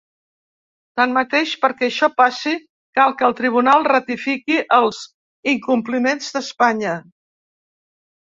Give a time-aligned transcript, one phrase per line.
[0.99, 2.53] Tanmateix, perquè això passi,
[2.99, 5.01] cal que el tribunal ratifiqui els
[5.53, 6.95] incompliments d’Espanya.